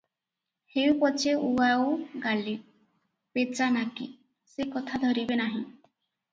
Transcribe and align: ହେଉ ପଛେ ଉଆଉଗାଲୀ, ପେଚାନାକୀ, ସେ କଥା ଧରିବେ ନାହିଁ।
ହେଉ 0.75 0.95
ପଛେ 1.03 1.33
ଉଆଉଗାଲୀ, 1.49 2.57
ପେଚାନାକୀ, 3.39 4.11
ସେ 4.55 4.69
କଥା 4.75 5.05
ଧରିବେ 5.07 5.43
ନାହିଁ। 5.47 5.65